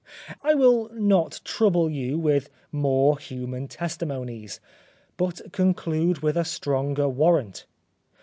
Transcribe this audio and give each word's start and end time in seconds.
I 0.41 0.55
will 0.55 0.89
not 0.93 1.41
trouble 1.43 1.87
you 1.87 2.17
with 2.17 2.49
more 2.71 3.19
human 3.19 3.67
testimonies, 3.67 4.59
but 5.15 5.53
conclude 5.53 6.23
with 6.23 6.35
a 6.37 6.43
stronger 6.43 7.07
warrant. 7.07 7.67